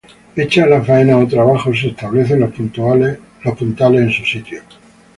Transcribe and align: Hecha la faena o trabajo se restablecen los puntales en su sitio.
Hecha 0.35 0.65
la 0.65 0.81
faena 0.83 1.15
o 1.19 1.27
trabajo 1.27 1.65
se 1.75 1.89
restablecen 1.89 2.39
los 2.39 2.53
puntales 3.59 4.01
en 4.01 4.11
su 4.11 4.25
sitio. 4.25 4.63